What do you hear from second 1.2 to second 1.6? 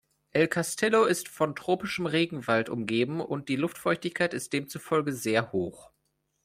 von